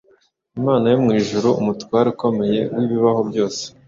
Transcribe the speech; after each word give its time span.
Imana 0.59 0.85
yo 0.91 0.97
mu 1.03 1.09
ijuru, 1.19 1.47
Umutware 1.61 2.07
ukomeye 2.13 2.59
w’ibibaho 2.75 3.21
byose 3.29 3.63